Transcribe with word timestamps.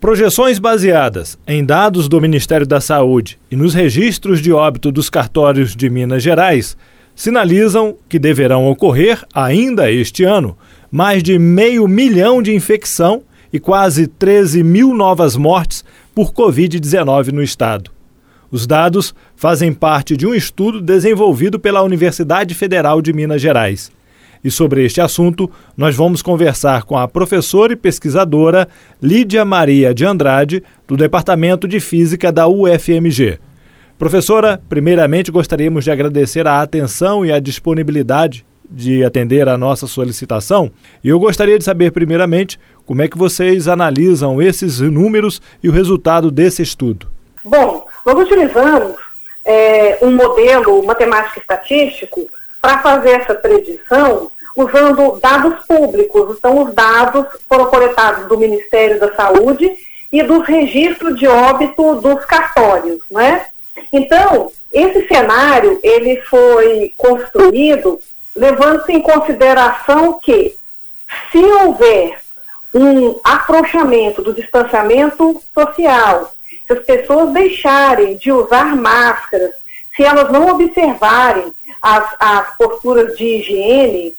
Projeções 0.00 0.58
baseadas 0.58 1.38
em 1.46 1.62
dados 1.62 2.08
do 2.08 2.18
Ministério 2.22 2.66
da 2.66 2.80
Saúde 2.80 3.38
e 3.50 3.54
nos 3.54 3.74
registros 3.74 4.40
de 4.40 4.50
óbito 4.50 4.90
dos 4.90 5.10
cartórios 5.10 5.76
de 5.76 5.90
Minas 5.90 6.22
Gerais 6.22 6.74
sinalizam 7.14 7.94
que 8.08 8.18
deverão 8.18 8.66
ocorrer, 8.66 9.22
ainda 9.34 9.92
este 9.92 10.24
ano, 10.24 10.56
mais 10.90 11.22
de 11.22 11.38
meio 11.38 11.86
milhão 11.86 12.42
de 12.42 12.54
infecção 12.54 13.22
e 13.52 13.60
quase 13.60 14.06
13 14.06 14.62
mil 14.62 14.94
novas 14.94 15.36
mortes 15.36 15.84
por 16.14 16.32
Covid-19 16.32 17.30
no 17.30 17.42
estado. 17.42 17.90
Os 18.50 18.66
dados 18.66 19.14
fazem 19.36 19.70
parte 19.70 20.16
de 20.16 20.26
um 20.26 20.34
estudo 20.34 20.80
desenvolvido 20.80 21.60
pela 21.60 21.82
Universidade 21.82 22.54
Federal 22.54 23.02
de 23.02 23.12
Minas 23.12 23.42
Gerais. 23.42 23.92
E 24.42 24.50
sobre 24.50 24.84
este 24.84 25.00
assunto, 25.00 25.50
nós 25.76 25.94
vamos 25.94 26.22
conversar 26.22 26.84
com 26.84 26.96
a 26.96 27.06
professora 27.06 27.74
e 27.74 27.76
pesquisadora 27.76 28.66
Lídia 29.02 29.44
Maria 29.44 29.92
de 29.92 30.04
Andrade, 30.06 30.62
do 30.88 30.96
Departamento 30.96 31.68
de 31.68 31.78
Física 31.78 32.32
da 32.32 32.48
UFMG. 32.48 33.38
Professora, 33.98 34.58
primeiramente 34.66 35.30
gostaríamos 35.30 35.84
de 35.84 35.90
agradecer 35.90 36.46
a 36.46 36.62
atenção 36.62 37.24
e 37.24 37.30
a 37.30 37.38
disponibilidade 37.38 38.46
de 38.70 39.04
atender 39.04 39.46
a 39.46 39.58
nossa 39.58 39.86
solicitação. 39.86 40.70
E 41.04 41.08
eu 41.10 41.18
gostaria 41.18 41.58
de 41.58 41.64
saber, 41.64 41.92
primeiramente, 41.92 42.58
como 42.86 43.02
é 43.02 43.08
que 43.08 43.18
vocês 43.18 43.68
analisam 43.68 44.40
esses 44.40 44.80
números 44.80 45.42
e 45.62 45.68
o 45.68 45.72
resultado 45.72 46.30
desse 46.30 46.62
estudo. 46.62 47.08
Bom, 47.44 47.84
nós 48.06 48.18
utilizamos 48.18 48.96
é, 49.44 49.98
um 50.00 50.12
modelo 50.12 50.82
matemático 50.84 51.40
estatístico 51.40 52.26
para 52.60 52.78
fazer 52.78 53.20
essa 53.20 53.34
predição 53.34 54.30
usando 54.56 55.18
dados 55.20 55.64
públicos. 55.66 56.36
Então, 56.38 56.64
os 56.64 56.74
dados 56.74 57.26
foram 57.48 57.66
coletados 57.66 58.26
do 58.26 58.38
Ministério 58.38 58.98
da 58.98 59.14
Saúde 59.14 59.74
e 60.12 60.22
dos 60.22 60.46
registros 60.46 61.18
de 61.18 61.26
óbito 61.26 61.96
dos 61.96 62.24
cartórios, 62.24 63.00
né? 63.10 63.46
Então, 63.92 64.50
esse 64.72 65.06
cenário, 65.06 65.78
ele 65.82 66.20
foi 66.22 66.92
construído 66.96 68.00
levando-se 68.34 68.92
em 68.92 69.00
consideração 69.00 70.18
que, 70.20 70.56
se 71.30 71.38
houver 71.38 72.18
um 72.72 73.18
afrouxamento 73.24 74.22
do 74.22 74.32
distanciamento 74.32 75.42
social, 75.52 76.32
se 76.66 76.72
as 76.72 76.84
pessoas 76.84 77.30
deixarem 77.30 78.16
de 78.16 78.30
usar 78.30 78.76
máscaras, 78.76 79.50
se 79.94 80.04
elas 80.04 80.30
não 80.30 80.48
observarem 80.48 81.52
as, 81.80 82.14
as 82.18 82.56
posturas 82.56 83.16
de 83.16 83.24
higiene, 83.24 84.14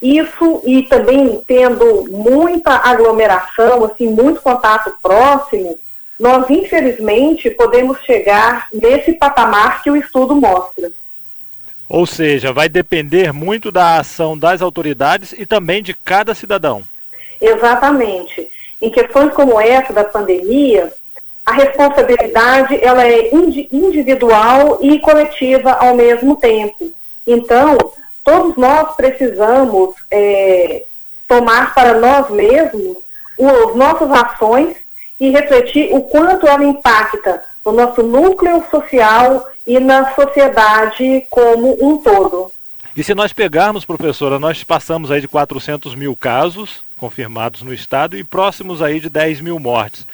isso 0.00 0.60
e 0.64 0.82
também 0.82 1.40
tendo 1.46 2.04
muita 2.10 2.72
aglomeração, 2.72 3.84
assim, 3.84 4.08
muito 4.08 4.40
contato 4.40 4.92
próximo, 5.00 5.78
nós 6.18 6.48
infelizmente 6.50 7.50
podemos 7.50 7.98
chegar 8.02 8.68
nesse 8.72 9.12
patamar 9.12 9.82
que 9.82 9.90
o 9.90 9.96
estudo 9.96 10.34
mostra. 10.34 10.90
Ou 11.88 12.06
seja, 12.06 12.52
vai 12.52 12.68
depender 12.68 13.32
muito 13.32 13.70
da 13.70 13.98
ação 13.98 14.36
das 14.36 14.62
autoridades 14.62 15.34
e 15.36 15.44
também 15.44 15.82
de 15.82 15.94
cada 15.94 16.34
cidadão. 16.34 16.82
Exatamente. 17.40 18.50
Em 18.80 18.90
questões 18.90 19.32
como 19.34 19.60
essa 19.60 19.92
da 19.92 20.04
pandemia, 20.04 20.92
a 21.44 21.52
responsabilidade 21.52 22.78
ela 22.82 23.06
é 23.06 23.30
individual 23.34 24.78
e 24.80 24.98
coletiva 25.00 25.72
ao 25.72 25.94
mesmo 25.94 26.36
tempo. 26.36 26.92
Então, 27.26 27.76
todos 28.24 28.56
nós 28.56 28.94
precisamos 28.94 29.94
é, 30.10 30.84
tomar 31.26 31.74
para 31.74 31.98
nós 31.98 32.30
mesmos 32.30 32.98
as 33.40 33.74
nossas 33.74 34.10
ações 34.10 34.76
e 35.18 35.30
refletir 35.30 35.92
o 35.92 36.02
quanto 36.02 36.46
ela 36.46 36.64
impacta 36.64 37.42
no 37.64 37.72
nosso 37.72 38.02
núcleo 38.02 38.64
social 38.70 39.48
e 39.66 39.78
na 39.78 40.14
sociedade 40.14 41.26
como 41.30 41.76
um 41.80 41.98
todo. 41.98 42.50
E 42.94 43.02
se 43.02 43.14
nós 43.14 43.32
pegarmos, 43.32 43.84
professora, 43.84 44.38
nós 44.38 44.62
passamos 44.62 45.10
aí 45.10 45.20
de 45.20 45.28
400 45.28 45.94
mil 45.94 46.14
casos 46.14 46.84
confirmados 46.96 47.62
no 47.62 47.72
estado 47.72 48.16
e 48.16 48.22
próximos 48.22 48.82
aí 48.82 49.00
de 49.00 49.08
10 49.08 49.40
mil 49.40 49.58
mortes. 49.58 50.06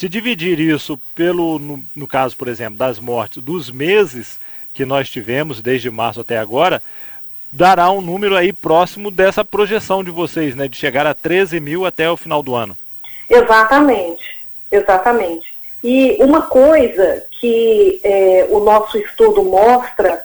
Se 0.00 0.08
dividir 0.08 0.58
isso 0.58 0.98
pelo, 1.14 1.58
no, 1.58 1.82
no 1.94 2.06
caso, 2.06 2.34
por 2.34 2.48
exemplo, 2.48 2.78
das 2.78 2.98
mortes 2.98 3.42
dos 3.42 3.70
meses 3.70 4.40
que 4.72 4.86
nós 4.86 5.10
tivemos 5.10 5.60
desde 5.60 5.90
março 5.90 6.22
até 6.22 6.38
agora, 6.38 6.82
dará 7.52 7.90
um 7.90 8.00
número 8.00 8.34
aí 8.34 8.50
próximo 8.50 9.10
dessa 9.10 9.44
projeção 9.44 10.02
de 10.02 10.10
vocês, 10.10 10.56
né, 10.56 10.68
de 10.68 10.78
chegar 10.78 11.06
a 11.06 11.12
13 11.12 11.60
mil 11.60 11.84
até 11.84 12.10
o 12.10 12.16
final 12.16 12.42
do 12.42 12.54
ano. 12.54 12.78
Exatamente, 13.28 14.24
exatamente. 14.72 15.54
E 15.84 16.16
uma 16.18 16.46
coisa 16.46 17.22
que 17.38 18.00
é, 18.02 18.46
o 18.48 18.58
nosso 18.60 18.96
estudo 18.96 19.44
mostra 19.44 20.24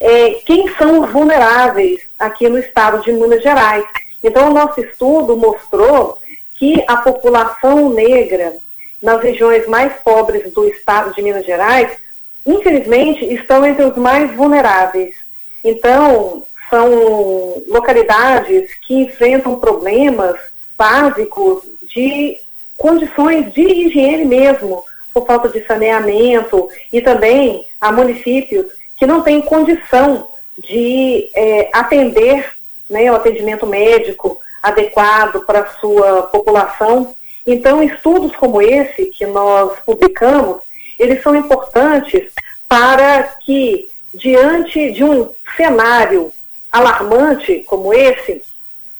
é 0.00 0.32
quem 0.44 0.68
são 0.74 1.00
os 1.00 1.10
vulneráveis 1.10 2.02
aqui 2.18 2.46
no 2.46 2.58
estado 2.58 3.02
de 3.02 3.10
Minas 3.10 3.42
Gerais. 3.42 3.86
Então, 4.22 4.50
o 4.50 4.54
nosso 4.54 4.82
estudo 4.82 5.34
mostrou 5.34 6.18
que 6.58 6.84
a 6.86 6.98
população 6.98 7.88
negra 7.88 8.62
nas 9.04 9.22
regiões 9.22 9.68
mais 9.68 9.92
pobres 10.02 10.50
do 10.52 10.66
estado 10.66 11.14
de 11.14 11.22
Minas 11.22 11.44
Gerais, 11.44 11.98
infelizmente, 12.46 13.22
estão 13.32 13.64
entre 13.64 13.84
os 13.84 13.96
mais 13.96 14.34
vulneráveis. 14.34 15.14
Então, 15.62 16.42
são 16.70 17.62
localidades 17.68 18.74
que 18.86 18.94
enfrentam 18.94 19.60
problemas 19.60 20.40
básicos 20.76 21.62
de 21.82 22.38
condições 22.76 23.52
de 23.52 23.62
higiene 23.62 24.24
mesmo, 24.24 24.82
por 25.12 25.26
falta 25.26 25.50
de 25.50 25.64
saneamento, 25.66 26.68
e 26.90 27.00
também 27.02 27.66
há 27.78 27.92
municípios 27.92 28.72
que 28.98 29.06
não 29.06 29.22
têm 29.22 29.42
condição 29.42 30.28
de 30.58 31.30
é, 31.34 31.68
atender 31.72 32.52
né, 32.88 33.12
o 33.12 33.16
atendimento 33.16 33.66
médico 33.66 34.40
adequado 34.62 35.44
para 35.44 35.60
a 35.60 35.66
sua 35.78 36.22
população. 36.22 37.14
Então, 37.46 37.82
estudos 37.82 38.34
como 38.36 38.62
esse 38.62 39.06
que 39.06 39.26
nós 39.26 39.78
publicamos, 39.84 40.62
eles 40.98 41.22
são 41.22 41.34
importantes 41.34 42.32
para 42.68 43.22
que, 43.44 43.88
diante 44.12 44.92
de 44.92 45.04
um 45.04 45.30
cenário 45.56 46.32
alarmante 46.72 47.64
como 47.66 47.92
esse, 47.92 48.42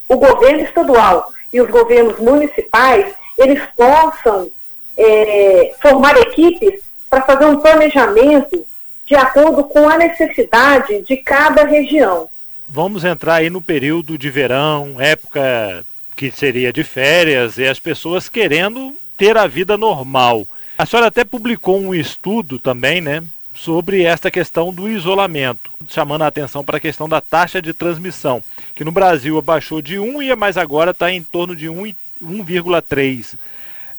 o 0.09 0.17
governo 0.17 0.61
estadual 0.61 1.31
e 1.53 1.61
os 1.61 1.71
governos 1.71 2.19
municipais, 2.19 3.15
eles 3.39 3.61
possam 3.77 4.51
é, 4.97 5.75
formar 5.81 6.17
equipes 6.19 6.83
para 7.09 7.23
fazer 7.23 7.47
um 7.47 7.61
planejamento 7.61 8.65
de 9.07 9.15
acordo 9.15 9.65
com 9.65 9.89
a 9.89 9.99
necessidade 9.99 11.03
de 11.03 11.17
cada 11.17 11.65
região. 11.65 12.29
Vamos 12.67 13.05
entrar 13.05 13.37
aí 13.37 13.51
no 13.51 13.61
período 13.61 14.17
de 14.17 14.31
verão, 14.31 14.97
época 14.99 15.85
que 16.17 16.31
seria 16.31 16.73
de 16.73 16.85
férias, 16.85 17.59
e 17.59 17.67
as 17.67 17.81
pessoas 17.81 18.29
querendo 18.29 18.95
ter 19.17 19.37
a 19.37 19.47
vida 19.47 19.77
normal. 19.77 20.47
A 20.77 20.87
senhora 20.87 21.09
até 21.09 21.25
publicou 21.25 21.81
um 21.81 21.95
estudo 21.95 22.59
também, 22.59 23.01
né, 23.01 23.23
sobre 23.55 24.03
esta 24.03 24.31
questão 24.31 24.73
do 24.73 24.89
isolamento, 24.89 25.71
chamando 25.89 26.23
a 26.23 26.27
atenção 26.27 26.65
para 26.65 26.79
a 26.79 26.81
questão 26.81 27.09
da 27.09 27.21
taxa 27.21 27.63
de 27.63 27.73
transmissão, 27.73 28.43
que 28.75 28.85
no 28.85 28.91
Brasil 28.91 29.39
abaixou 29.39 29.81
de 29.81 29.99
1 29.99 30.23
e 30.23 30.35
mas 30.35 30.57
agora 30.57 30.91
está 30.91 31.11
em 31.11 31.23
torno 31.23 31.55
de 31.55 31.67
1,3. 31.67 33.35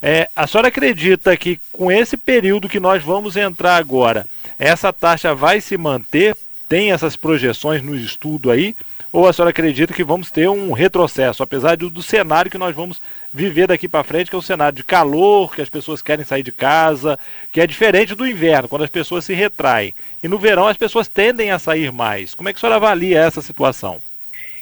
É, 0.02 0.30
a 0.36 0.46
senhora 0.46 0.68
acredita 0.68 1.36
que 1.38 1.60
com 1.72 1.92
esse 1.92 2.18
período 2.18 2.70
que 2.70 2.80
nós 2.80 3.02
vamos 3.02 3.38
entrar 3.38 3.78
agora, 3.78 4.28
essa 4.60 4.92
taxa 4.92 5.34
vai 5.34 5.62
se 5.62 5.78
manter? 5.78 6.36
Tem 6.68 6.92
essas 6.92 7.16
projeções 7.16 7.82
no 7.82 7.96
estudo 7.96 8.52
aí? 8.52 8.76
Ou 9.16 9.26
a 9.30 9.32
senhora 9.32 9.52
acredita 9.52 9.94
que 9.94 10.04
vamos 10.04 10.30
ter 10.30 10.50
um 10.50 10.74
retrocesso, 10.74 11.42
apesar 11.42 11.78
do, 11.78 11.90
do 11.90 12.04
cenário 12.04 12.52
que 12.52 12.58
nós 12.58 12.76
vamos 12.76 13.02
viver 13.34 13.66
daqui 13.66 13.88
para 13.88 14.04
frente, 14.04 14.30
que 14.30 14.36
é 14.36 14.38
um 14.38 14.42
cenário 14.42 14.76
de 14.76 14.84
calor, 14.84 15.56
que 15.56 15.62
as 15.62 15.70
pessoas 15.70 16.02
querem 16.02 16.26
sair 16.26 16.44
de 16.44 16.52
casa, 16.52 17.18
que 17.50 17.62
é 17.62 17.66
diferente 17.66 18.14
do 18.14 18.28
inverno, 18.28 18.68
quando 18.68 18.84
as 18.84 18.90
pessoas 18.90 19.24
se 19.24 19.34
retraem. 19.34 19.94
E 20.22 20.28
no 20.28 20.38
verão 20.38 20.68
as 20.68 20.76
pessoas 20.76 21.08
tendem 21.08 21.50
a 21.50 21.58
sair 21.58 21.94
mais. 21.94 22.36
Como 22.36 22.50
é 22.50 22.52
que 22.52 22.58
a 22.58 22.60
senhora 22.60 22.76
avalia 22.76 23.22
essa 23.22 23.42
situação? 23.42 24.00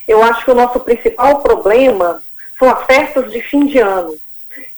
Eu 0.07 0.21
acho 0.21 0.45
que 0.45 0.51
o 0.51 0.55
nosso 0.55 0.79
principal 0.81 1.41
problema 1.41 2.21
são 2.59 2.69
as 2.69 2.85
festas 2.85 3.31
de 3.31 3.41
fim 3.41 3.65
de 3.65 3.79
ano. 3.79 4.15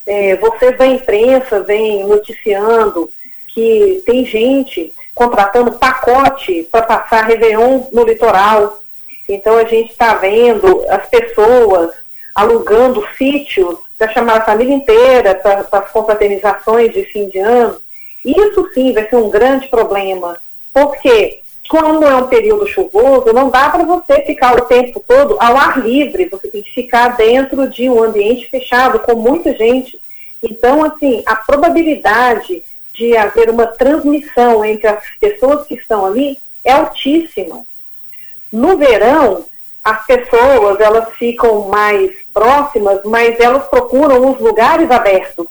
É, 0.08 0.38
vocês 0.38 0.78
da 0.78 0.88
imprensa 0.88 1.60
vêm 1.64 2.08
noticiando 2.08 3.10
que 3.50 4.02
tem 4.06 4.26
gente 4.26 4.94
contratando 5.14 5.74
pacote 5.74 6.66
para 6.72 6.84
passar 6.84 7.26
Réveillon 7.26 7.90
no 7.92 8.06
litoral. 8.06 8.85
Então 9.28 9.58
a 9.58 9.66
gente 9.66 9.92
está 9.92 10.16
vendo 10.16 10.84
as 10.90 11.08
pessoas 11.08 11.94
alugando 12.34 13.06
sítios 13.18 13.78
para 13.98 14.12
chamar 14.12 14.38
a 14.38 14.46
família 14.46 14.74
inteira 14.74 15.36
para 15.36 15.66
as 15.80 15.92
confraternizações 15.92 16.92
de 16.92 17.04
fim 17.06 17.30
de 17.30 17.40
ano. 17.40 17.82
Isso 18.24 18.70
sim 18.74 18.92
vai 18.92 19.08
ser 19.08 19.16
um 19.16 19.30
grande 19.30 19.68
problema, 19.68 20.38
porque 20.74 21.42
quando 21.70 22.06
é 22.06 22.16
um 22.16 22.28
período 22.28 22.68
chuvoso, 22.68 23.34
não 23.34 23.50
dá 23.50 23.70
para 23.70 23.84
você 23.84 24.22
ficar 24.22 24.56
o 24.56 24.66
tempo 24.66 25.00
todo 25.00 25.38
ao 25.40 25.58
ar 25.58 25.80
livre, 25.80 26.30
você 26.30 26.48
tem 26.48 26.62
que 26.62 26.74
ficar 26.74 27.16
dentro 27.16 27.68
de 27.70 27.90
um 27.90 28.04
ambiente 28.04 28.48
fechado 28.50 29.00
com 29.00 29.16
muita 29.16 29.56
gente. 29.56 30.00
Então, 30.44 30.84
assim, 30.84 31.24
a 31.26 31.36
probabilidade 31.36 32.64
de 32.94 33.18
haver 33.18 33.50
uma 33.50 33.68
transmissão 33.68 34.64
entre 34.64 34.88
as 34.88 35.04
pessoas 35.20 35.68
que 35.68 35.76
estão 35.76 36.06
ali 36.06 36.38
é 36.64 36.72
altíssima. 36.72 37.64
No 38.56 38.78
verão, 38.78 39.44
as 39.84 40.06
pessoas 40.06 40.80
elas 40.80 41.14
ficam 41.16 41.68
mais 41.68 42.16
próximas, 42.34 43.02
mas 43.04 43.38
elas 43.38 43.68
procuram 43.68 44.32
os 44.32 44.40
lugares 44.40 44.90
abertos, 44.90 45.46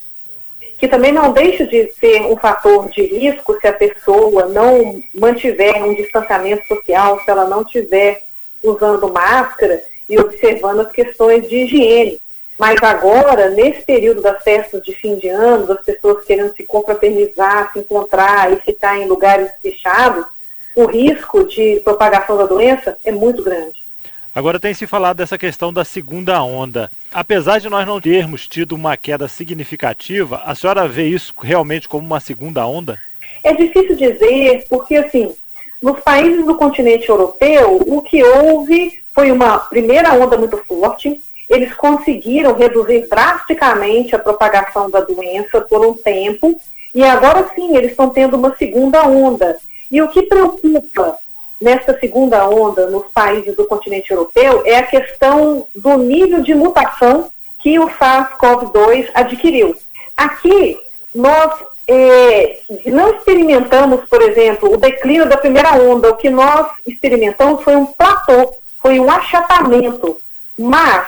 que 0.78 0.88
também 0.88 1.12
não 1.12 1.30
deixa 1.30 1.66
de 1.66 1.92
ser 2.00 2.22
um 2.22 2.34
fator 2.38 2.88
de 2.88 3.02
risco 3.02 3.60
se 3.60 3.66
a 3.66 3.74
pessoa 3.74 4.46
não 4.46 5.02
mantiver 5.14 5.84
um 5.84 5.94
distanciamento 5.94 6.66
social, 6.66 7.20
se 7.22 7.30
ela 7.30 7.46
não 7.46 7.60
estiver 7.60 8.22
usando 8.62 9.12
máscara 9.12 9.84
e 10.08 10.18
observando 10.18 10.80
as 10.80 10.90
questões 10.90 11.46
de 11.46 11.56
higiene. 11.56 12.22
Mas 12.58 12.82
agora, 12.82 13.50
nesse 13.50 13.82
período 13.82 14.22
das 14.22 14.42
festas 14.42 14.82
de 14.82 14.94
fim 14.94 15.16
de 15.16 15.28
ano, 15.28 15.66
das 15.66 15.84
pessoas 15.84 16.24
querendo 16.24 16.56
se 16.56 16.64
confraternizar, 16.64 17.70
se 17.70 17.80
encontrar 17.80 18.50
e 18.50 18.62
ficar 18.62 18.96
em 18.96 19.06
lugares 19.06 19.50
fechados, 19.60 20.24
o 20.76 20.86
risco 20.86 21.44
de 21.46 21.80
propagação 21.84 22.36
da 22.36 22.46
doença 22.46 22.96
é 23.04 23.12
muito 23.12 23.42
grande. 23.42 23.84
Agora 24.34 24.58
tem 24.58 24.74
se 24.74 24.84
falado 24.84 25.18
dessa 25.18 25.38
questão 25.38 25.72
da 25.72 25.84
segunda 25.84 26.42
onda. 26.42 26.90
Apesar 27.12 27.60
de 27.60 27.68
nós 27.68 27.86
não 27.86 28.00
termos 28.00 28.48
tido 28.48 28.72
uma 28.72 28.96
queda 28.96 29.28
significativa, 29.28 30.42
a 30.44 30.56
senhora 30.56 30.88
vê 30.88 31.06
isso 31.06 31.32
realmente 31.40 31.88
como 31.88 32.04
uma 32.04 32.18
segunda 32.18 32.66
onda? 32.66 32.98
É 33.44 33.52
difícil 33.52 33.94
dizer, 33.94 34.64
porque 34.68 34.96
assim, 34.96 35.32
nos 35.80 36.00
países 36.00 36.44
do 36.44 36.56
continente 36.56 37.08
europeu, 37.08 37.80
o 37.86 38.02
que 38.02 38.24
houve 38.24 39.00
foi 39.14 39.30
uma 39.30 39.58
primeira 39.58 40.12
onda 40.14 40.36
muito 40.36 40.56
forte, 40.66 41.20
eles 41.48 41.72
conseguiram 41.74 42.56
reduzir 42.56 43.06
drasticamente 43.08 44.16
a 44.16 44.18
propagação 44.18 44.90
da 44.90 45.00
doença 45.00 45.60
por 45.60 45.86
um 45.86 45.94
tempo, 45.94 46.60
e 46.92 47.04
agora 47.04 47.48
sim 47.54 47.76
eles 47.76 47.92
estão 47.92 48.10
tendo 48.10 48.36
uma 48.36 48.56
segunda 48.56 49.06
onda. 49.06 49.56
E 49.94 50.02
o 50.02 50.08
que 50.08 50.22
preocupa 50.22 51.18
nessa 51.60 51.96
segunda 52.00 52.48
onda 52.48 52.88
nos 52.88 53.06
países 53.12 53.54
do 53.54 53.64
continente 53.64 54.10
europeu 54.10 54.64
é 54.66 54.76
a 54.76 54.82
questão 54.82 55.68
do 55.72 55.96
nível 55.98 56.42
de 56.42 56.52
mutação 56.52 57.30
que 57.60 57.78
o 57.78 57.88
SARS-CoV-2 57.90 59.10
adquiriu. 59.14 59.76
Aqui, 60.16 60.80
nós 61.14 61.52
é, 61.86 62.58
não 62.86 63.14
experimentamos, 63.14 64.00
por 64.10 64.20
exemplo, 64.20 64.74
o 64.74 64.76
declínio 64.76 65.28
da 65.28 65.36
primeira 65.36 65.74
onda. 65.74 66.10
O 66.10 66.16
que 66.16 66.28
nós 66.28 66.72
experimentamos 66.84 67.62
foi 67.62 67.76
um 67.76 67.86
platô, 67.86 68.52
foi 68.82 68.98
um 68.98 69.08
achatamento. 69.08 70.20
Mas, 70.58 71.06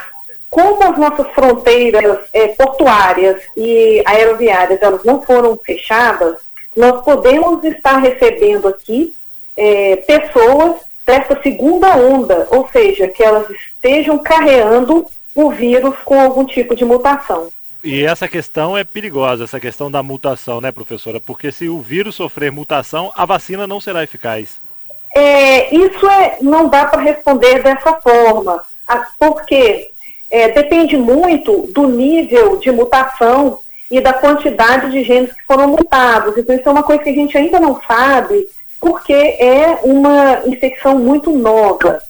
como 0.48 0.84
as 0.84 0.96
nossas 0.96 1.26
fronteiras 1.34 2.20
é, 2.32 2.46
portuárias 2.50 3.42
e 3.56 4.00
aeroviárias 4.06 4.80
elas 4.80 5.02
não 5.02 5.20
foram 5.22 5.58
fechadas, 5.58 6.45
nós 6.76 7.02
podemos 7.02 7.64
estar 7.64 7.99
recebendo 7.99 8.69
aqui 8.69 9.14
é, 9.56 9.96
pessoas 9.96 10.76
dessa 11.06 11.40
segunda 11.40 11.96
onda, 11.96 12.46
ou 12.50 12.69
seja, 12.69 13.08
que 13.08 13.23
elas 13.23 13.49
estejam 13.49 14.19
carreando 14.19 15.06
o 15.34 15.50
vírus 15.50 15.94
com 16.05 16.20
algum 16.20 16.44
tipo 16.44 16.75
de 16.75 16.84
mutação. 16.84 17.49
E 17.82 18.05
essa 18.05 18.26
questão 18.26 18.76
é 18.76 18.82
perigosa, 18.82 19.44
essa 19.44 19.61
questão 19.61 19.90
da 19.90 20.02
mutação, 20.02 20.61
né, 20.61 20.73
professora? 20.73 21.20
Porque 21.20 21.52
se 21.52 21.69
o 21.69 21.81
vírus 21.81 22.17
sofrer 22.17 22.50
mutação, 22.50 23.12
a 23.14 23.25
vacina 23.25 23.67
não 23.67 23.81
será 23.81 24.02
eficaz. 24.02 24.58
É, 25.14 25.75
isso 25.75 26.06
é, 26.08 26.38
não 26.43 26.69
dá 26.69 26.87
para 26.87 27.00
responder 27.00 27.62
dessa 27.62 27.94
forma, 28.00 28.62
porque 29.19 29.93
é, 30.31 30.49
depende 30.49 30.96
muito 30.96 31.69
do 31.73 31.87
nível 31.87 32.58
de 32.58 32.70
mutação 32.73 33.61
e 33.90 34.00
da 34.00 34.12
quantidade 34.12 34.90
de 34.90 35.02
genes 35.04 35.32
que 35.32 35.44
foram 35.44 35.68
mutados. 35.68 36.36
Então, 36.36 36.54
isso 36.54 36.68
é 36.68 36.72
uma 36.72 36.82
coisa 36.82 37.02
que 37.02 37.10
a 37.10 37.14
gente 37.14 37.36
ainda 37.36 37.60
não 37.60 37.80
sabe 37.86 38.46
porque 38.80 39.12
é 39.12 39.80
uma 39.82 40.42
infecção 40.46 40.98
muito 40.98 41.30
nova. 41.30 42.00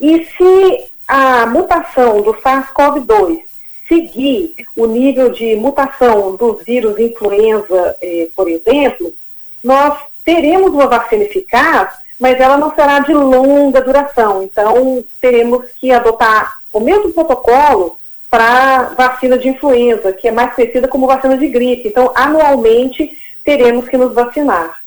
E 0.00 0.24
se 0.24 0.90
a 1.08 1.46
mutação 1.46 2.20
do 2.22 2.34
SARS-CoV-2 2.34 3.42
seguir 3.88 4.54
o 4.76 4.86
nível 4.86 5.30
de 5.30 5.54
mutação 5.56 6.34
dos 6.36 6.62
vírus 6.64 6.98
influenza, 6.98 7.96
eh, 8.02 8.28
por 8.34 8.48
exemplo, 8.48 9.14
nós 9.62 9.98
teremos 10.24 10.72
uma 10.72 10.88
vacina 10.88 11.24
eficaz, 11.24 11.90
mas 12.18 12.40
ela 12.40 12.58
não 12.58 12.74
será 12.74 12.98
de 12.98 13.12
longa 13.12 13.80
duração. 13.80 14.42
Então, 14.42 15.04
teremos 15.20 15.66
que 15.78 15.92
adotar 15.92 16.58
o 16.72 16.80
mesmo 16.80 17.12
protocolo 17.12 17.96
para 18.30 18.94
vacina 18.96 19.38
de 19.38 19.48
influenza, 19.48 20.12
que 20.12 20.28
é 20.28 20.32
mais 20.32 20.54
conhecida 20.54 20.88
como 20.88 21.06
vacina 21.06 21.38
de 21.38 21.48
gripe. 21.48 21.88
Então, 21.88 22.12
anualmente, 22.14 23.16
teremos 23.44 23.88
que 23.88 23.96
nos 23.96 24.12
vacinar 24.12 24.84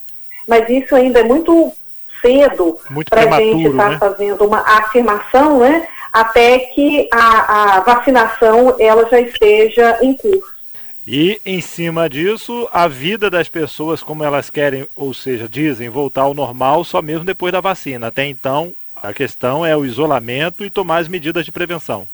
mas 0.50 0.68
isso 0.68 0.96
ainda 0.96 1.20
é 1.20 1.24
muito 1.24 1.72
cedo 2.20 2.78
para 3.08 3.22
a 3.22 3.40
gente 3.40 3.68
estar 3.68 3.84
tá 3.84 3.90
né? 3.92 3.98
fazendo 4.00 4.46
uma 4.46 4.60
afirmação, 4.62 5.60
né? 5.60 5.88
Até 6.12 6.58
que 6.60 7.08
a, 7.14 7.78
a 7.78 7.80
vacinação 7.82 8.76
ela 8.80 9.08
já 9.08 9.22
esteja 9.22 10.00
em 10.02 10.18
curso. 10.18 10.58
E 11.06 11.40
em 11.46 11.62
cima 11.62 12.10
disso, 12.10 12.68
a 12.74 12.88
vida 12.88 13.30
das 13.30 13.48
pessoas 13.48 14.02
como 14.02 14.24
elas 14.24 14.50
querem, 14.50 14.88
ou 14.96 15.14
seja, 15.14 15.48
dizem 15.48 15.88
voltar 15.88 16.22
ao 16.22 16.34
normal 16.34 16.84
só 16.84 17.02
mesmo 17.02 17.24
depois 17.24 17.54
da 17.54 17.62
vacina. 17.62 18.08
Até 18.08 18.26
então, 18.26 18.74
a 18.96 19.14
questão 19.14 19.66
é 19.66 19.78
o 19.78 19.86
isolamento 19.86 20.66
e 20.66 20.70
tomar 20.70 20.98
as 20.98 21.08
medidas 21.08 21.46
de 21.46 21.52
prevenção. 21.52 22.08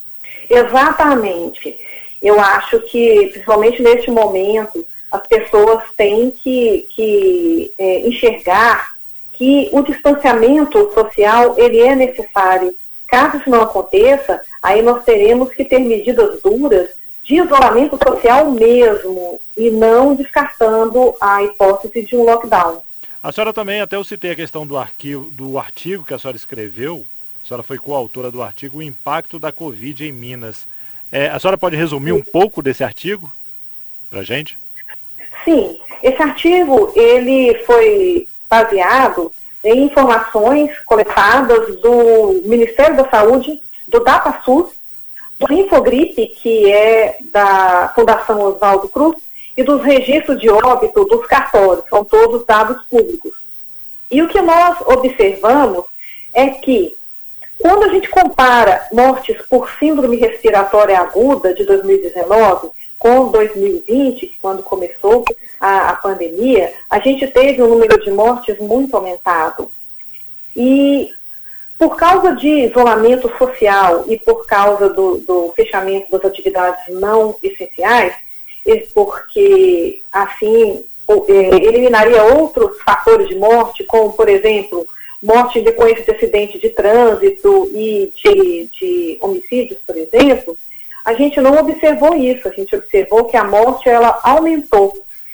Exatamente. 0.50 1.78
Eu 2.22 2.40
acho 2.40 2.80
que, 2.82 3.28
principalmente 3.32 3.82
neste 3.82 4.10
momento, 4.10 4.86
as 5.12 5.26
pessoas 5.28 5.84
têm 5.96 6.32
que, 6.32 6.88
que 6.96 7.72
é, 7.78 8.08
enxergar 8.08 8.96
que 9.34 9.70
o 9.72 9.82
distanciamento 9.82 10.92
social 10.94 11.56
ele 11.58 11.80
é 11.80 11.96
necessário. 11.96 12.76
Caso 13.08 13.38
isso 13.38 13.50
não 13.50 13.62
aconteça, 13.62 14.42
aí 14.62 14.82
nós 14.82 15.04
teremos 15.04 15.54
que 15.54 15.64
ter 15.64 15.80
medidas 15.80 16.42
duras 16.42 16.90
de 17.24 17.36
isolamento 17.36 17.98
social 18.08 18.52
mesmo 18.52 19.40
e 19.58 19.70
não 19.70 20.16
descartando 20.16 21.16
a 21.20 21.44
hipótese 21.44 22.04
de 22.04 22.16
um 22.16 22.24
lockdown. 22.24 22.84
A 23.22 23.32
senhora 23.32 23.52
também, 23.52 23.82
até 23.82 23.96
eu 23.96 24.04
citei 24.04 24.32
a 24.32 24.36
questão 24.36 24.68
do, 24.68 24.78
arquivo, 24.78 25.32
do 25.32 25.58
artigo 25.58 26.04
que 26.04 26.14
a 26.14 26.20
senhora 26.20 26.38
escreveu, 26.38 27.04
a 27.46 27.48
senhora 27.48 27.64
foi 27.64 27.78
coautora 27.78 28.32
do 28.32 28.42
artigo 28.42 28.80
O 28.80 28.82
Impacto 28.82 29.38
da 29.38 29.52
Covid 29.52 30.04
em 30.04 30.12
Minas. 30.12 30.66
É, 31.12 31.28
a 31.28 31.40
senhora 31.40 31.56
pode 31.56 31.76
resumir 31.76 32.12
um 32.12 32.24
pouco 32.24 32.60
desse 32.60 32.84
artigo 32.84 33.32
para 34.10 34.24
gente? 34.24 34.58
Sim, 35.44 35.80
esse 36.02 36.20
artigo 36.24 36.92
ele 36.96 37.54
foi 37.66 38.28
baseado 38.50 39.32
em 39.64 39.84
informações 39.84 40.72
coletadas 40.86 41.80
do 41.82 42.42
Ministério 42.46 42.98
da 42.98 43.08
Saúde, 43.12 43.62
do 43.88 44.04
DataSUS, 44.04 44.72
do 45.40 45.54
Infogripe, 45.54 46.26
que 46.28 46.72
é 46.72 47.20
da 47.32 47.92
Fundação 47.94 48.42
Oswaldo 48.42 48.90
Cruz, 48.90 49.22
e 49.56 49.62
dos 49.62 49.84
registros 49.84 50.40
de 50.42 50.50
óbito 50.50 51.06
dos 51.06 51.28
cartórios, 51.28 51.86
são 51.90 52.04
todos 52.04 52.44
dados 52.44 52.82
públicos. 52.90 53.34
E 54.10 54.22
o 54.24 54.28
que 54.28 54.42
nós 54.42 54.82
observamos 54.82 55.86
é 56.34 56.50
que, 56.50 56.98
quando 57.66 57.82
a 57.82 57.90
gente 57.90 58.08
compara 58.10 58.88
mortes 58.92 59.42
por 59.50 59.68
síndrome 59.80 60.18
respiratória 60.18 61.00
aguda 61.00 61.52
de 61.52 61.64
2019 61.66 62.70
com 63.00 63.32
2020, 63.32 64.38
quando 64.40 64.62
começou 64.62 65.26
a, 65.60 65.90
a 65.90 65.96
pandemia, 65.96 66.72
a 66.88 67.00
gente 67.00 67.26
teve 67.26 67.64
um 67.64 67.70
número 67.70 68.00
de 68.04 68.12
mortes 68.12 68.60
muito 68.60 68.96
aumentado. 68.96 69.72
E 70.56 71.12
por 71.76 71.96
causa 71.96 72.36
de 72.36 72.68
isolamento 72.68 73.36
social 73.36 74.06
e 74.08 74.20
por 74.20 74.46
causa 74.46 74.88
do, 74.88 75.18
do 75.22 75.52
fechamento 75.56 76.12
das 76.12 76.24
atividades 76.24 76.84
não 76.94 77.36
essenciais, 77.42 78.14
porque 78.94 80.04
assim 80.12 80.84
é, 81.30 81.66
eliminaria 81.66 82.24
outros 82.26 82.80
fatores 82.84 83.28
de 83.28 83.36
morte, 83.36 83.84
como, 83.86 84.14
por 84.14 84.30
exemplo, 84.30 84.86
morte 85.26 85.60
em 85.60 85.64
decorrência 85.64 86.04
de 86.04 86.12
acidente 86.12 86.60
de 86.60 86.70
trânsito 86.70 87.70
e 87.74 88.12
de, 88.16 88.70
de 88.72 89.18
homicídios, 89.22 89.80
por 89.86 89.98
exemplo, 89.98 90.56
a 91.04 91.14
gente 91.14 91.42
não 91.42 91.58
observou 91.58 92.16
isso, 92.16 92.48
a 92.48 92.52
gente 92.52 92.76
observou 92.76 93.26
que 93.26 93.36
a 93.36 93.44
morte 93.44 93.90
ela 93.90 94.20
aumentou. 94.24 94.94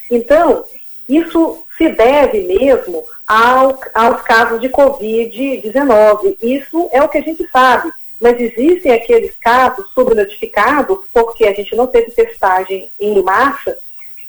Então, 0.09 0.63
isso 1.07 1.65
se 1.77 1.89
deve 1.89 2.41
mesmo 2.41 3.03
ao, 3.27 3.79
aos 3.93 4.21
casos 4.21 4.61
de 4.61 4.69
Covid-19. 4.69 6.37
Isso 6.41 6.89
é 6.91 7.01
o 7.01 7.09
que 7.09 7.17
a 7.17 7.21
gente 7.21 7.47
sabe. 7.51 7.91
Mas 8.19 8.39
existem 8.39 8.91
aqueles 8.91 9.35
casos 9.37 9.85
subnotificados, 9.93 10.99
porque 11.13 11.45
a 11.45 11.53
gente 11.53 11.75
não 11.75 11.87
teve 11.87 12.11
testagem 12.11 12.89
em 12.99 13.21
massa, 13.23 13.75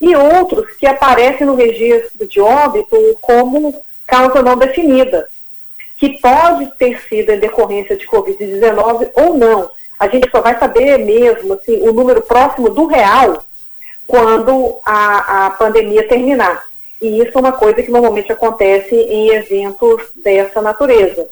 e 0.01 0.15
outros 0.15 0.73
que 0.75 0.87
aparecem 0.87 1.45
no 1.45 1.55
registro 1.55 2.27
de 2.27 2.41
óbito 2.41 2.97
como 3.21 3.73
causa 4.05 4.41
não 4.41 4.57
definida, 4.57 5.29
que 6.03 6.19
pode 6.19 6.69
ter 6.77 6.99
sido 7.07 7.31
em 7.31 7.39
decorrência 7.39 7.95
de 7.95 8.05
Covid-19 8.05 9.09
ou 9.13 9.37
não. 9.37 9.71
A 9.97 10.09
gente 10.09 10.29
só 10.29 10.41
vai 10.41 10.59
saber 10.59 10.97
mesmo 10.97 11.53
assim, 11.53 11.77
o 11.87 11.93
número 11.93 12.21
próximo 12.21 12.69
do 12.69 12.87
real 12.87 13.41
quando 14.05 14.79
a, 14.85 15.45
a 15.45 15.49
pandemia 15.51 16.05
terminar. 16.05 16.67
E 16.99 17.21
isso 17.21 17.31
é 17.33 17.39
uma 17.39 17.53
coisa 17.53 17.81
que 17.81 17.89
normalmente 17.89 18.29
acontece 18.33 18.93
em 18.93 19.29
eventos 19.29 20.11
dessa 20.13 20.61
natureza. 20.61 21.25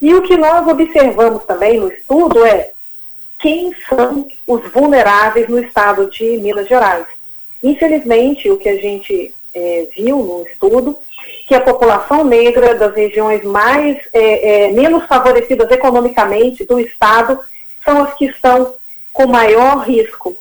E 0.00 0.14
o 0.14 0.22
que 0.22 0.38
nós 0.38 0.66
observamos 0.66 1.44
também 1.44 1.78
no 1.78 1.92
estudo 1.92 2.46
é 2.46 2.70
quem 3.38 3.74
são 3.90 4.26
os 4.46 4.72
vulneráveis 4.72 5.48
no 5.48 5.62
estado 5.62 6.08
de 6.08 6.38
Minas 6.38 6.66
Gerais. 6.66 7.06
Infelizmente, 7.62 8.50
o 8.50 8.56
que 8.56 8.70
a 8.70 8.76
gente 8.76 9.34
é, 9.52 9.86
viu 9.94 10.16
no 10.16 10.46
estudo, 10.46 10.96
que 11.46 11.54
a 11.54 11.60
população 11.60 12.24
negra 12.24 12.74
das 12.74 12.94
regiões 12.94 13.42
mais 13.44 13.98
é, 14.12 14.66
é, 14.66 14.72
menos 14.72 15.04
favorecidas 15.06 15.70
economicamente 15.70 16.64
do 16.64 16.78
estado 16.78 17.40
são 17.84 18.04
as 18.04 18.14
que 18.14 18.26
estão 18.26 18.74
com 19.12 19.26
maior 19.26 19.78
risco 19.78 20.36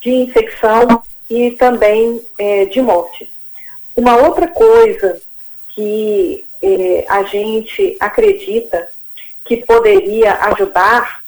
de 0.00 0.10
infecção 0.10 1.02
e 1.28 1.50
também 1.52 2.20
é, 2.38 2.64
de 2.66 2.80
morte. 2.80 3.30
Uma 3.94 4.16
outra 4.16 4.48
coisa 4.48 5.20
que 5.70 6.46
é, 6.62 7.04
a 7.08 7.22
gente 7.24 7.96
acredita 7.98 8.88
que 9.44 9.58
poderia 9.58 10.34
ajudar 10.46 11.22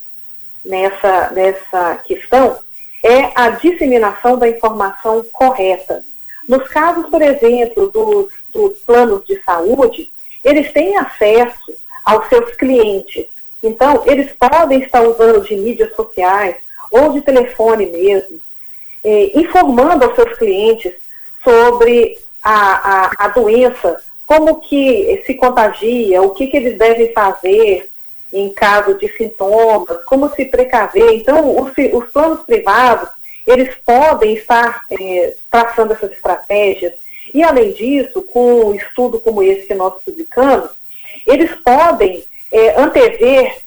nessa, 0.63 1.31
nessa 1.31 1.95
questão 1.97 2.59
é 3.03 3.31
a 3.35 3.49
disseminação 3.51 4.37
da 4.37 4.47
informação 4.47 5.25
correta. 5.31 6.03
Nos 6.49 6.67
casos, 6.69 7.07
por 7.11 7.21
exemplo, 7.21 7.91
dos, 7.91 8.33
dos 8.51 8.79
planos 8.79 9.23
de 9.23 9.39
saúde, 9.43 10.11
eles 10.43 10.73
têm 10.73 10.97
acesso 10.97 11.75
aos 12.03 12.27
seus 12.27 12.55
clientes. 12.55 13.27
Então, 13.61 14.01
eles 14.07 14.33
podem 14.33 14.79
estar 14.81 15.03
usando 15.03 15.45
de 15.45 15.55
mídias 15.55 15.95
sociais 15.95 16.55
ou 16.91 17.13
de 17.13 17.21
telefone 17.21 17.85
mesmo, 17.85 18.41
eh, 19.03 19.31
informando 19.35 20.05
aos 20.05 20.15
seus 20.15 20.35
clientes 20.39 20.91
sobre 21.43 22.17
a, 22.43 23.11
a, 23.11 23.25
a, 23.25 23.27
doença, 23.27 24.01
como 24.25 24.59
que 24.59 25.21
se 25.27 25.35
contagia, 25.35 26.19
o 26.23 26.31
que, 26.31 26.47
que 26.47 26.57
eles 26.57 26.79
devem 26.79 27.13
fazer 27.13 27.91
em 28.33 28.49
caso 28.49 28.95
de 28.95 29.07
sintomas, 29.15 30.03
como 30.05 30.33
se 30.33 30.45
precaver. 30.45 31.13
Então, 31.13 31.61
os, 31.61 31.71
os 31.93 32.11
planos 32.11 32.39
privados, 32.43 33.07
eles 33.45 33.73
podem 33.85 34.35
estar 34.35 34.83
é, 34.91 35.33
traçando 35.49 35.93
essas 35.93 36.11
estratégias. 36.11 36.93
E, 37.33 37.43
além 37.43 37.71
disso, 37.73 38.21
com 38.23 38.65
um 38.65 38.75
estudo 38.75 39.19
como 39.19 39.43
esse 39.43 39.67
que 39.67 39.75
nós 39.75 39.93
publicamos, 40.03 40.71
eles 41.25 41.51
podem 41.63 42.23
é, 42.51 42.79
antever 42.81 43.57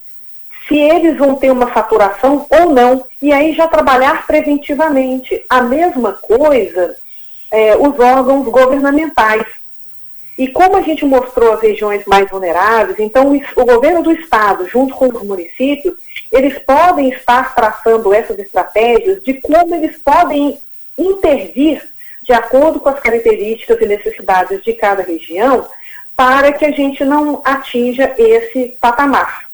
se 0.66 0.78
eles 0.78 1.18
vão 1.18 1.34
ter 1.34 1.50
uma 1.50 1.68
faturação 1.68 2.46
ou 2.48 2.70
não, 2.70 3.04
e 3.20 3.32
aí 3.32 3.54
já 3.54 3.66
trabalhar 3.68 4.26
preventivamente. 4.26 5.44
A 5.48 5.60
mesma 5.60 6.12
coisa 6.12 6.96
é, 7.52 7.76
os 7.76 7.98
órgãos 7.98 8.46
governamentais. 8.46 9.44
E 10.42 10.48
como 10.48 10.76
a 10.76 10.82
gente 10.82 11.04
mostrou 11.04 11.52
as 11.52 11.60
regiões 11.60 12.04
mais 12.04 12.28
vulneráveis, 12.28 12.98
então 12.98 13.32
o 13.54 13.64
governo 13.64 14.02
do 14.02 14.10
estado, 14.10 14.66
junto 14.66 14.92
com 14.92 15.06
os 15.06 15.22
municípios, 15.22 15.94
eles 16.32 16.58
podem 16.58 17.10
estar 17.10 17.54
traçando 17.54 18.12
essas 18.12 18.36
estratégias 18.40 19.22
de 19.22 19.34
como 19.34 19.72
eles 19.72 20.02
podem 20.02 20.58
intervir 20.98 21.88
de 22.24 22.32
acordo 22.32 22.80
com 22.80 22.88
as 22.88 22.98
características 22.98 23.80
e 23.80 23.86
necessidades 23.86 24.64
de 24.64 24.72
cada 24.72 25.04
região, 25.04 25.68
para 26.16 26.52
que 26.52 26.64
a 26.64 26.72
gente 26.72 27.04
não 27.04 27.40
atinja 27.44 28.12
esse 28.18 28.76
patamar. 28.80 29.48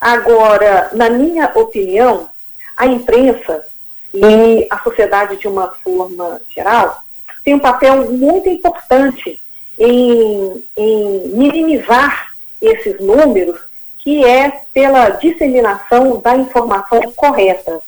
Agora, 0.00 0.92
na 0.94 1.10
minha 1.10 1.52
opinião, 1.54 2.30
a 2.74 2.86
imprensa 2.86 3.66
e 4.14 4.66
a 4.70 4.78
sociedade 4.78 5.36
de 5.36 5.46
uma 5.46 5.68
forma 5.84 6.40
geral 6.48 7.02
tem 7.44 7.52
um 7.52 7.58
papel 7.58 8.10
muito 8.10 8.48
importante 8.48 9.43
em, 9.78 10.64
em 10.76 11.28
minimizar 11.28 12.34
esses 12.60 13.00
números, 13.00 13.60
que 13.98 14.24
é 14.24 14.60
pela 14.72 15.10
disseminação 15.10 16.20
da 16.20 16.36
informação 16.36 17.00
correta. 17.12 17.80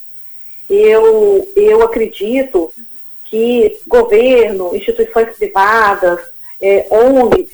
Eu, 0.68 1.46
eu 1.54 1.82
acredito 1.82 2.72
que 3.24 3.80
governo, 3.86 4.74
instituições 4.74 5.36
privadas, 5.36 6.20
é, 6.60 6.86
ONGs, 6.90 7.50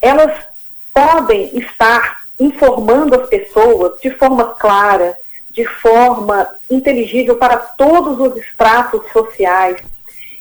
elas 0.00 0.46
podem 0.94 1.56
estar 1.58 2.24
informando 2.38 3.20
as 3.20 3.28
pessoas 3.28 4.00
de 4.00 4.10
forma 4.10 4.54
clara, 4.54 5.16
de 5.50 5.64
forma 5.64 6.48
inteligível 6.70 7.36
para 7.36 7.56
todos 7.56 8.20
os 8.20 8.36
estratos 8.40 9.00
sociais. 9.10 9.78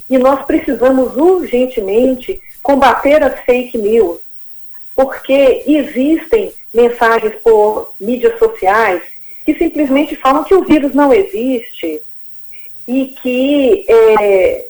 E 0.10 0.18
nós 0.18 0.46
precisamos 0.46 1.16
urgentemente 1.16 2.40
combater 2.66 3.22
as 3.22 3.40
fake 3.42 3.78
news, 3.78 4.20
porque 4.96 5.64
existem 5.68 6.52
mensagens 6.74 7.36
por 7.44 7.94
mídias 8.02 8.40
sociais 8.40 9.04
que 9.46 9.54
simplesmente 9.54 10.16
falam 10.16 10.44
que 10.44 10.56
o 10.56 10.64
vírus 10.64 10.92
não 10.92 11.14
existe 11.14 12.02
e 12.88 13.06
que 13.22 13.86
é, 13.88 14.66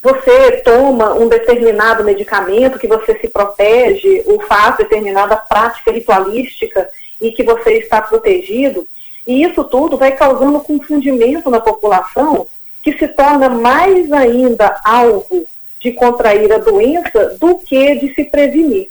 você 0.00 0.52
toma 0.58 1.14
um 1.14 1.26
determinado 1.26 2.04
medicamento, 2.04 2.78
que 2.78 2.86
você 2.86 3.18
se 3.18 3.26
protege, 3.26 4.22
ou 4.26 4.40
faz 4.42 4.76
determinada 4.76 5.36
prática 5.36 5.90
ritualística 5.90 6.88
e 7.20 7.32
que 7.32 7.42
você 7.42 7.72
está 7.78 8.00
protegido. 8.00 8.86
E 9.26 9.42
isso 9.42 9.64
tudo 9.64 9.96
vai 9.96 10.12
causando 10.12 10.60
confundimento 10.60 11.50
na 11.50 11.58
população, 11.58 12.46
que 12.84 12.96
se 12.96 13.08
torna 13.08 13.48
mais 13.48 14.12
ainda 14.12 14.80
alvo 14.84 15.44
de 15.80 15.92
contrair 15.92 16.52
a 16.52 16.58
doença 16.58 17.36
do 17.40 17.58
que 17.58 17.94
de 17.96 18.14
se 18.14 18.24
prevenir. 18.24 18.88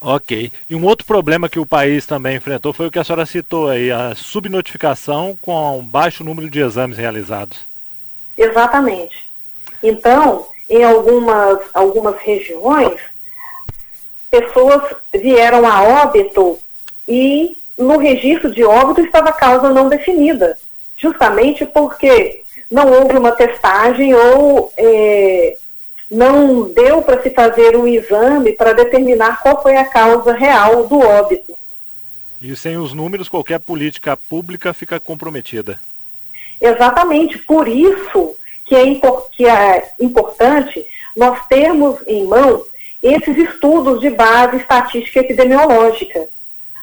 Ok. 0.00 0.50
E 0.68 0.74
um 0.74 0.84
outro 0.84 1.06
problema 1.06 1.48
que 1.48 1.58
o 1.58 1.66
país 1.66 2.06
também 2.06 2.36
enfrentou 2.36 2.72
foi 2.72 2.86
o 2.86 2.90
que 2.90 2.98
a 2.98 3.04
senhora 3.04 3.26
citou 3.26 3.68
aí, 3.68 3.92
a 3.92 4.14
subnotificação 4.14 5.38
com 5.42 5.78
um 5.78 5.84
baixo 5.84 6.24
número 6.24 6.48
de 6.48 6.60
exames 6.60 6.96
realizados. 6.96 7.58
Exatamente. 8.36 9.30
Então, 9.82 10.46
em 10.68 10.82
algumas, 10.82 11.60
algumas 11.74 12.16
regiões, 12.18 12.98
pessoas 14.30 14.82
vieram 15.12 15.66
a 15.66 15.82
óbito 15.82 16.58
e 17.06 17.56
no 17.76 17.98
registro 17.98 18.52
de 18.54 18.64
óbito 18.64 19.02
estava 19.02 19.30
a 19.30 19.34
causa 19.34 19.70
não 19.70 19.88
definida, 19.88 20.56
justamente 20.96 21.66
porque 21.66 22.42
não 22.70 22.90
houve 22.90 23.18
uma 23.18 23.32
testagem 23.32 24.14
ou 24.14 24.72
é, 24.76 25.56
não 26.10 26.68
deu 26.68 27.02
para 27.02 27.22
se 27.22 27.30
fazer 27.30 27.76
um 27.76 27.86
exame 27.86 28.52
para 28.52 28.72
determinar 28.72 29.40
qual 29.40 29.62
foi 29.62 29.76
a 29.76 29.84
causa 29.84 30.32
real 30.32 30.86
do 30.86 30.98
óbito. 30.98 31.54
E 32.40 32.54
sem 32.56 32.76
os 32.76 32.92
números, 32.92 33.28
qualquer 33.28 33.60
política 33.60 34.16
pública 34.16 34.72
fica 34.74 34.98
comprometida. 34.98 35.80
Exatamente, 36.60 37.38
por 37.38 37.68
isso 37.68 38.34
que 38.64 38.74
é, 38.74 39.00
que 39.32 39.46
é 39.46 39.92
importante 40.00 40.86
nós 41.16 41.46
termos 41.46 42.00
em 42.06 42.24
mão 42.24 42.64
esses 43.02 43.36
estudos 43.36 44.00
de 44.00 44.10
base 44.10 44.56
estatística 44.58 45.20
epidemiológica 45.20 46.28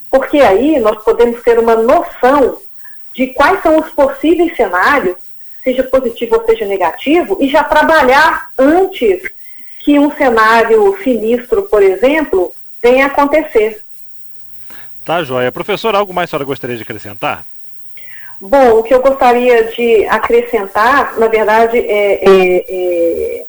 porque 0.10 0.40
aí 0.40 0.80
nós 0.80 1.04
podemos 1.04 1.42
ter 1.44 1.60
uma 1.60 1.76
noção 1.76 2.60
de 3.14 3.28
quais 3.28 3.62
são 3.62 3.80
os 3.80 3.90
possíveis 3.92 4.56
cenários, 4.56 5.16
seja 5.68 5.84
positivo 5.84 6.38
ou 6.38 6.46
seja 6.46 6.66
negativo, 6.66 7.38
e 7.42 7.50
já 7.50 7.62
trabalhar 7.62 8.50
antes 8.58 9.22
que 9.84 10.00
um 10.00 10.10
cenário 10.16 10.98
sinistro, 11.04 11.64
por 11.64 11.84
exemplo, 11.84 12.54
venha 12.82 13.08
acontecer. 13.08 13.84
Tá, 15.04 15.24
joia. 15.24 15.52
Professor, 15.52 15.94
algo 15.94 16.14
mais 16.14 16.30
a 16.30 16.32
senhora 16.32 16.46
gostaria 16.46 16.78
de 16.78 16.84
acrescentar? 16.84 17.46
Bom, 18.40 18.80
o 18.80 18.84
que 18.84 18.94
eu 18.94 19.02
gostaria 19.02 19.66
de 19.72 20.06
acrescentar, 20.06 21.18
na 21.18 21.28
verdade, 21.28 21.80
é, 21.80 22.24
é, 22.24 22.66
é 22.70 23.46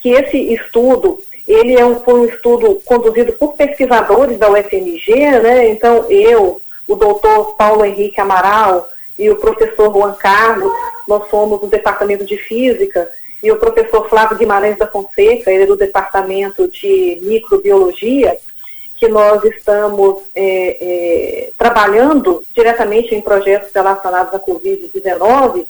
que 0.00 0.10
esse 0.10 0.36
estudo 0.52 1.22
ele 1.46 1.78
é 1.78 1.84
um, 1.84 2.00
foi 2.00 2.20
um 2.20 2.24
estudo 2.26 2.80
conduzido 2.84 3.32
por 3.34 3.54
pesquisadores 3.54 4.38
da 4.38 4.50
UFMG, 4.50 5.40
né? 5.42 5.68
Então, 5.68 6.10
eu, 6.10 6.60
o 6.86 6.96
doutor 6.96 7.56
Paulo 7.56 7.84
Henrique 7.84 8.20
Amaral 8.20 8.88
e 9.20 9.28
o 9.30 9.36
professor 9.36 9.92
Juan 9.92 10.14
Carlos, 10.14 10.72
nós 11.06 11.28
somos 11.28 11.60
do 11.60 11.66
Departamento 11.66 12.24
de 12.24 12.38
Física, 12.38 13.10
e 13.42 13.52
o 13.52 13.58
professor 13.58 14.08
Flávio 14.08 14.38
Guimarães 14.38 14.78
da 14.78 14.86
Fonseca, 14.86 15.50
ele 15.50 15.64
é 15.64 15.66
do 15.66 15.76
Departamento 15.76 16.66
de 16.68 17.18
Microbiologia, 17.20 18.38
que 18.96 19.08
nós 19.08 19.44
estamos 19.44 20.22
é, 20.34 20.76
é, 20.80 21.50
trabalhando 21.56 22.42
diretamente 22.54 23.14
em 23.14 23.20
projetos 23.20 23.70
relacionados 23.74 24.32
à 24.32 24.40
Covid-19, 24.40 25.66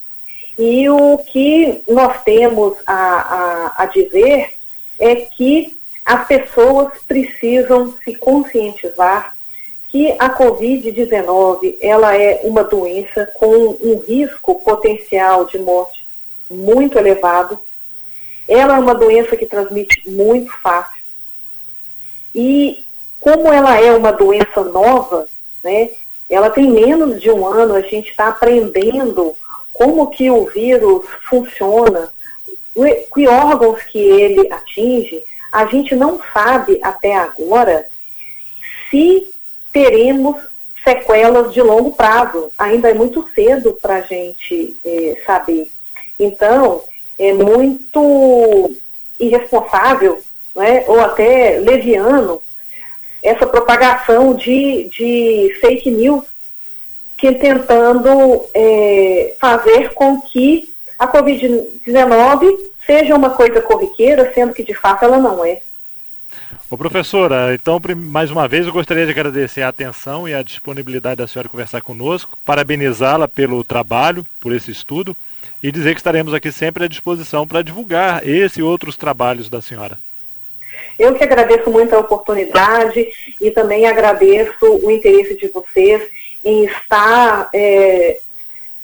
e 0.57 0.89
o 0.89 1.19
que 1.19 1.83
nós 1.89 2.23
temos 2.23 2.75
a, 2.87 3.73
a, 3.77 3.83
a 3.83 3.87
dizer 3.87 4.51
é 4.99 5.17
que 5.17 5.77
as 6.05 6.25
pessoas 6.29 6.93
precisam 7.09 7.95
se 8.05 8.15
conscientizar 8.15 9.35
que 9.91 10.15
a 10.19 10.31
Covid-19 10.31 11.77
ela 11.81 12.17
é 12.17 12.43
uma 12.45 12.63
doença 12.63 13.27
com 13.35 13.77
um 13.81 13.99
risco 13.99 14.61
potencial 14.61 15.45
de 15.47 15.59
morte 15.59 16.07
muito 16.49 16.97
elevado. 16.97 17.59
Ela 18.47 18.77
é 18.77 18.81
uma 18.81 18.95
doença 18.95 19.37
que 19.37 19.47
transmite 19.47 20.09
muito 20.09 20.53
fácil. 20.61 21.01
E 22.35 22.85
como 23.21 23.53
ela 23.53 23.81
é 23.81 23.93
uma 23.93 24.13
doença 24.13 24.63
nova, 24.63 25.27
né, 25.63 25.91
ela 26.29 26.51
tem 26.51 26.71
menos 26.71 27.21
de 27.21 27.31
um 27.31 27.45
ano, 27.45 27.75
a 27.75 27.81
gente 27.81 28.11
está 28.11 28.29
aprendendo 28.29 29.37
como 29.73 30.11
que 30.11 30.31
o 30.31 30.47
vírus 30.47 31.05
funciona, 31.29 32.13
que 33.13 33.27
órgãos 33.27 33.83
que 33.85 33.99
ele 33.99 34.53
atinge, 34.53 35.23
a 35.51 35.67
gente 35.67 35.97
não 35.97 36.21
sabe 36.33 36.79
até 36.81 37.17
agora 37.17 37.87
se 38.89 39.33
teremos 39.73 40.37
sequelas 40.83 41.53
de 41.53 41.61
longo 41.63 41.93
prazo. 41.93 42.51
Ainda 42.59 42.91
é 42.91 42.95
muito 42.95 43.27
cedo 43.35 43.79
para 43.81 43.97
a 43.97 44.01
gente 44.03 44.77
é, 44.85 45.23
saber. 45.25 45.71
Então, 46.19 46.83
é 47.19 47.33
muito 47.33 48.71
irresponsável, 49.19 50.21
né, 50.57 50.85
ou 50.87 51.01
até 51.01 51.59
leviano, 51.59 52.43
essa 53.23 53.47
propagação 53.47 54.35
de, 54.35 54.89
de 54.89 55.59
fake 55.61 55.91
news 55.91 56.25
que 57.19 57.35
tentando 57.35 58.47
é, 58.55 59.35
fazer 59.39 59.93
com 59.93 60.23
que 60.23 60.75
a 60.99 61.07
Covid-19 61.07 62.71
seja 62.87 63.15
uma 63.15 63.31
coisa 63.31 63.61
corriqueira, 63.61 64.33
sendo 64.35 64.55
que 64.55 64.65
de 64.65 64.75
fato 64.75 65.05
ela 65.05 65.19
não 65.19 65.45
é. 65.45 65.61
Ô 66.71 66.79
professora, 66.79 67.53
então 67.53 67.81
mais 67.97 68.31
uma 68.31 68.47
vez 68.47 68.65
eu 68.65 68.73
gostaria 68.73 69.05
de 69.05 69.11
agradecer 69.11 69.61
a 69.61 69.69
atenção 69.69 70.29
e 70.29 70.33
a 70.33 70.41
disponibilidade 70.41 71.17
da 71.17 71.27
senhora 71.27 71.49
conversar 71.49 71.83
conosco, 71.83 72.39
parabenizá-la 72.47 73.27
pelo 73.27 73.65
trabalho, 73.65 74.25
por 74.39 74.55
esse 74.55 74.71
estudo 74.71 75.17
e 75.61 75.73
dizer 75.73 75.95
que 75.95 76.01
estaremos 76.01 76.33
aqui 76.33 76.53
sempre 76.53 76.85
à 76.85 76.87
disposição 76.87 77.45
para 77.45 77.63
divulgar 77.63 78.25
esse 78.25 78.61
e 78.61 78.63
outros 78.63 78.97
trabalhos 78.97 79.51
da 79.51 79.61
senhora. 79.61 79.99
Eu 80.97 81.13
que 81.13 81.25
agradeço 81.25 81.69
muito 81.69 81.93
a 81.93 81.99
oportunidade 81.99 83.05
e 83.41 83.51
também 83.51 83.87
agradeço 83.87 84.65
o 84.65 84.93
interesse 84.93 85.37
de 85.39 85.49
vocês 85.49 86.09
em 86.45 86.67
estar 86.67 87.51
é, 87.53 88.21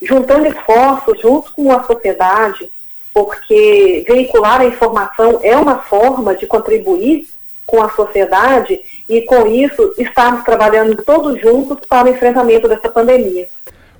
juntando 0.02 0.48
esforços 0.48 1.20
junto 1.20 1.52
com 1.52 1.70
a 1.70 1.84
sociedade, 1.84 2.68
porque 3.14 4.04
veicular 4.08 4.62
a 4.62 4.66
informação 4.66 5.38
é 5.40 5.56
uma 5.56 5.78
forma 5.78 6.34
de 6.34 6.48
contribuir 6.48 7.35
com 7.66 7.82
a 7.82 7.90
sociedade 7.90 8.80
e, 9.08 9.22
com 9.22 9.46
isso, 9.46 9.92
estarmos 9.98 10.44
trabalhando 10.44 10.96
todos 11.02 11.40
juntos 11.40 11.78
para 11.88 12.08
o 12.08 12.10
enfrentamento 12.10 12.68
dessa 12.68 12.88
pandemia. 12.88 13.48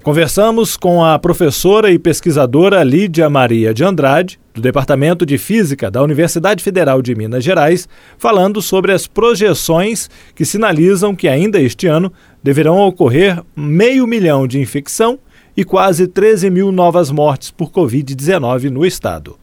Conversamos 0.07 0.77
com 0.77 1.05
a 1.05 1.19
professora 1.19 1.91
e 1.91 1.99
pesquisadora 1.99 2.85
Lídia 2.85 3.29
Maria 3.29 3.75
de 3.75 3.83
Andrade, 3.83 4.39
do 4.55 4.61
Departamento 4.61 5.27
de 5.27 5.37
Física 5.37 5.91
da 5.91 6.01
Universidade 6.01 6.63
Federal 6.63 7.03
de 7.03 7.13
Minas 7.13 7.43
Gerais, 7.43 7.89
falando 8.17 8.63
sobre 8.63 8.93
as 8.93 9.09
projeções 9.09 10.09
que 10.33 10.45
sinalizam 10.45 11.13
que 11.13 11.27
ainda 11.27 11.61
este 11.61 11.89
ano 11.89 12.13
deverão 12.41 12.79
ocorrer 12.79 13.43
meio 13.57 14.07
milhão 14.07 14.47
de 14.47 14.61
infecção 14.61 15.19
e 15.57 15.65
quase 15.65 16.07
13 16.07 16.51
mil 16.51 16.71
novas 16.71 17.11
mortes 17.11 17.51
por 17.51 17.73
Covid-19 17.73 18.71
no 18.71 18.87
estado. 18.87 19.37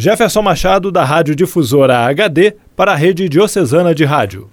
Jefferson 0.00 0.42
Machado, 0.42 0.92
da 0.92 1.02
Rádio 1.02 1.34
Difusora 1.34 2.06
HD, 2.06 2.54
para 2.76 2.92
a 2.92 2.94
Rede 2.94 3.28
Diocesana 3.28 3.92
de 3.92 4.04
Rádio. 4.04 4.48